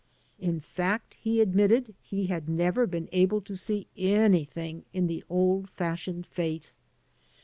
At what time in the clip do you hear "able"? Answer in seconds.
3.11-3.39